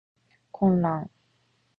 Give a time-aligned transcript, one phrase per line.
[0.51, 1.07] 混乱